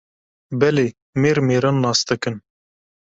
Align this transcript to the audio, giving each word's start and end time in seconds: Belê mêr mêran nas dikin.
Belê 0.59 0.87
mêr 1.21 1.37
mêran 1.47 1.75
nas 1.83 1.99
dikin. 2.07 2.35